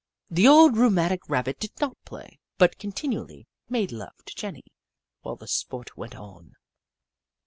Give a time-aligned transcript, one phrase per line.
[0.31, 4.63] The old rheumatic Rabbit did not play, but continually made love to Jenny
[5.21, 6.55] while the sport went on.